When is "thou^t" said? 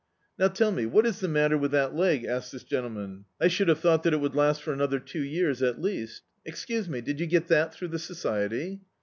3.81-4.01